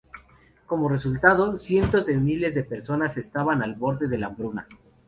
[0.65, 4.67] Como resultado, cientos de miles de personas estaban al borde de la hambruna.